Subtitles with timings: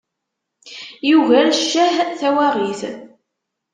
[1.09, 2.81] Yugar cceh, tawaɣit.